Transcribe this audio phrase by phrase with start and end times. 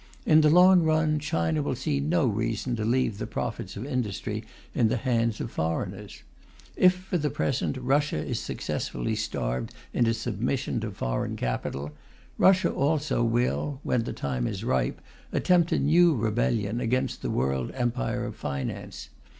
[0.25, 4.43] In the long run, China will see no reason to leave the profits of industry
[4.73, 6.23] in the hands of foreigners.
[6.75, 11.91] If, for the present, Russia is successfully starved into submission to foreign capital,
[12.39, 14.99] Russia also will, when the time is ripe,
[15.31, 19.09] attempt a new rebellion against the world empire of finance.